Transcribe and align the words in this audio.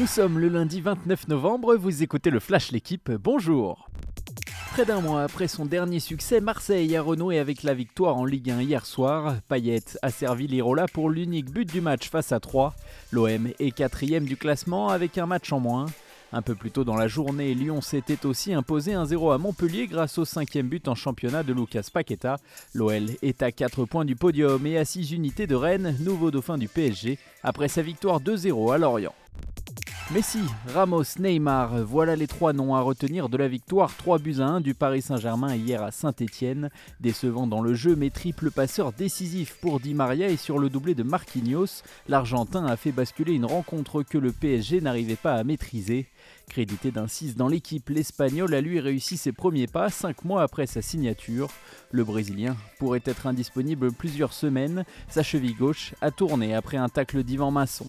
Nous 0.00 0.06
sommes 0.06 0.38
le 0.38 0.48
lundi 0.48 0.80
29 0.80 1.28
novembre, 1.28 1.76
vous 1.76 2.02
écoutez 2.02 2.30
le 2.30 2.40
Flash 2.40 2.72
L'équipe, 2.72 3.10
bonjour 3.10 3.90
Près 4.70 4.86
d'un 4.86 5.02
mois 5.02 5.24
après 5.24 5.46
son 5.46 5.66
dernier 5.66 6.00
succès, 6.00 6.40
Marseille 6.40 6.96
a 6.96 7.02
renoué 7.02 7.38
avec 7.38 7.62
la 7.62 7.74
victoire 7.74 8.16
en 8.16 8.24
Ligue 8.24 8.50
1 8.50 8.62
hier 8.62 8.86
soir. 8.86 9.36
Payet 9.46 9.82
a 10.00 10.10
servi 10.10 10.46
l'Irola 10.46 10.86
pour 10.88 11.10
l'unique 11.10 11.50
but 11.50 11.70
du 11.70 11.82
match 11.82 12.08
face 12.08 12.32
à 12.32 12.40
3. 12.40 12.74
L'OM 13.12 13.48
est 13.58 13.72
quatrième 13.72 14.24
du 14.24 14.38
classement 14.38 14.88
avec 14.88 15.18
un 15.18 15.26
match 15.26 15.52
en 15.52 15.60
moins. 15.60 15.84
Un 16.32 16.40
peu 16.40 16.54
plus 16.54 16.70
tôt 16.70 16.84
dans 16.84 16.96
la 16.96 17.06
journée, 17.06 17.52
Lyon 17.52 17.82
s'était 17.82 18.24
aussi 18.24 18.54
imposé 18.54 18.92
1-0 18.92 19.34
à 19.34 19.36
Montpellier 19.36 19.86
grâce 19.86 20.16
au 20.16 20.24
cinquième 20.24 20.68
but 20.68 20.88
en 20.88 20.94
championnat 20.94 21.42
de 21.42 21.52
Lucas 21.52 21.88
Paqueta. 21.92 22.38
L'OL 22.72 23.04
est 23.20 23.42
à 23.42 23.52
4 23.52 23.84
points 23.84 24.06
du 24.06 24.16
podium 24.16 24.66
et 24.66 24.78
à 24.78 24.86
6 24.86 25.12
unités 25.12 25.46
de 25.46 25.56
Rennes, 25.56 25.94
nouveau 26.00 26.30
dauphin 26.30 26.56
du 26.56 26.68
PSG, 26.68 27.18
après 27.42 27.68
sa 27.68 27.82
victoire 27.82 28.22
2-0 28.22 28.72
à 28.72 28.78
Lorient. 28.78 29.14
Messi, 30.12 30.40
Ramos, 30.74 31.04
Neymar, 31.20 31.84
voilà 31.84 32.16
les 32.16 32.26
trois 32.26 32.52
noms 32.52 32.74
à 32.74 32.80
retenir 32.80 33.28
de 33.28 33.36
la 33.36 33.46
victoire 33.46 33.96
3 33.96 34.18
buts 34.18 34.40
à 34.40 34.46
1 34.46 34.60
du 34.60 34.74
Paris 34.74 35.02
Saint-Germain 35.02 35.54
hier 35.54 35.84
à 35.84 35.92
Saint-Etienne. 35.92 36.70
Décevant 36.98 37.46
dans 37.46 37.62
le 37.62 37.74
jeu, 37.74 37.94
mais 37.94 38.10
triple 38.10 38.50
passeur 38.50 38.92
décisif 38.92 39.54
pour 39.60 39.78
Di 39.78 39.94
Maria 39.94 40.28
et 40.28 40.36
sur 40.36 40.58
le 40.58 40.68
doublé 40.68 40.96
de 40.96 41.04
Marquinhos, 41.04 41.84
l'Argentin 42.08 42.66
a 42.66 42.76
fait 42.76 42.90
basculer 42.90 43.34
une 43.34 43.44
rencontre 43.44 44.02
que 44.02 44.18
le 44.18 44.32
PSG 44.32 44.80
n'arrivait 44.80 45.14
pas 45.14 45.34
à 45.34 45.44
maîtriser. 45.44 46.08
Crédité 46.48 46.90
d'un 46.90 47.06
6 47.06 47.36
dans 47.36 47.46
l'équipe, 47.46 47.88
l'Espagnol 47.88 48.52
a 48.52 48.60
lui 48.60 48.80
réussi 48.80 49.16
ses 49.16 49.30
premiers 49.30 49.68
pas 49.68 49.90
5 49.90 50.24
mois 50.24 50.42
après 50.42 50.66
sa 50.66 50.82
signature. 50.82 51.50
Le 51.92 52.02
Brésilien 52.02 52.56
pourrait 52.80 53.02
être 53.04 53.28
indisponible 53.28 53.92
plusieurs 53.92 54.32
semaines, 54.32 54.84
sa 55.08 55.22
cheville 55.22 55.54
gauche 55.54 55.94
a 56.00 56.10
tourné 56.10 56.52
après 56.52 56.78
un 56.78 56.88
tacle 56.88 57.22
d'Ivan 57.22 57.52
Masson. 57.52 57.86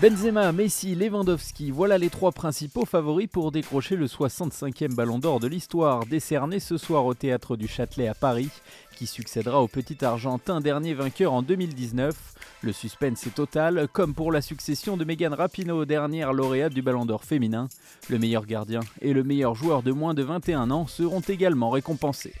Benzema, 0.00 0.50
Messi, 0.50 0.96
Lewandowski, 0.96 1.70
voilà 1.70 1.96
les 1.96 2.10
trois 2.10 2.32
principaux 2.32 2.84
favoris 2.84 3.28
pour 3.28 3.52
décrocher 3.52 3.94
le 3.94 4.06
65e 4.06 4.94
ballon 4.94 5.18
d'or 5.18 5.38
de 5.38 5.46
l'histoire, 5.46 6.06
décerné 6.06 6.58
ce 6.58 6.76
soir 6.76 7.04
au 7.04 7.14
théâtre 7.14 7.56
du 7.56 7.68
Châtelet 7.68 8.08
à 8.08 8.14
Paris, 8.14 8.48
qui 8.96 9.06
succédera 9.06 9.62
au 9.62 9.68
petit 9.68 10.04
Argentin 10.04 10.60
dernier 10.60 10.94
vainqueur 10.94 11.32
en 11.32 11.42
2019. 11.42 12.14
Le 12.62 12.72
suspense 12.72 13.26
est 13.26 13.34
total, 13.34 13.86
comme 13.92 14.14
pour 14.14 14.32
la 14.32 14.40
succession 14.40 14.96
de 14.96 15.04
Megan 15.04 15.34
Rapinoe, 15.34 15.84
dernière 15.84 16.32
lauréate 16.32 16.74
du 16.74 16.82
ballon 16.82 17.04
d'or 17.04 17.22
féminin. 17.22 17.68
Le 18.08 18.18
meilleur 18.18 18.46
gardien 18.46 18.80
et 19.02 19.12
le 19.12 19.22
meilleur 19.22 19.54
joueur 19.54 19.82
de 19.82 19.92
moins 19.92 20.14
de 20.14 20.22
21 20.22 20.70
ans 20.72 20.86
seront 20.88 21.20
également 21.20 21.70
récompensés. 21.70 22.34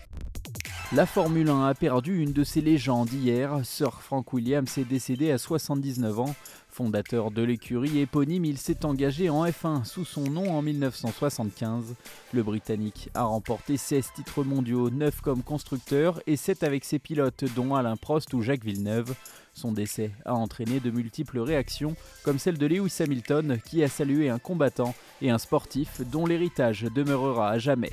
La 0.94 1.06
Formule 1.06 1.48
1 1.48 1.68
a 1.68 1.74
perdu 1.74 2.20
une 2.20 2.34
de 2.34 2.44
ses 2.44 2.60
légendes 2.60 3.10
hier. 3.10 3.64
Sir 3.64 4.02
Frank 4.02 4.30
Williams 4.34 4.76
est 4.76 4.84
décédé 4.84 5.30
à 5.30 5.38
79 5.38 6.20
ans. 6.20 6.34
Fondateur 6.68 7.30
de 7.30 7.40
l'écurie 7.40 8.00
éponyme, 8.00 8.44
il 8.44 8.58
s'est 8.58 8.84
engagé 8.84 9.30
en 9.30 9.46
F1 9.46 9.86
sous 9.86 10.04
son 10.04 10.24
nom 10.24 10.54
en 10.54 10.60
1975. 10.60 11.94
Le 12.34 12.42
Britannique 12.42 13.08
a 13.14 13.22
remporté 13.22 13.78
16 13.78 14.10
titres 14.14 14.44
mondiaux, 14.44 14.90
9 14.90 15.22
comme 15.22 15.42
constructeur 15.42 16.20
et 16.26 16.36
7 16.36 16.62
avec 16.62 16.84
ses 16.84 16.98
pilotes 16.98 17.44
dont 17.56 17.74
Alain 17.74 17.96
Prost 17.96 18.34
ou 18.34 18.42
Jacques 18.42 18.64
Villeneuve. 18.64 19.14
Son 19.54 19.72
décès 19.72 20.10
a 20.26 20.34
entraîné 20.34 20.78
de 20.78 20.90
multiples 20.90 21.38
réactions, 21.38 21.96
comme 22.22 22.38
celle 22.38 22.58
de 22.58 22.66
Lewis 22.66 22.98
Hamilton 23.00 23.58
qui 23.64 23.82
a 23.82 23.88
salué 23.88 24.28
un 24.28 24.38
combattant 24.38 24.94
et 25.22 25.30
un 25.30 25.38
sportif 25.38 26.02
dont 26.10 26.26
l'héritage 26.26 26.82
demeurera 26.82 27.48
à 27.48 27.58
jamais. 27.58 27.92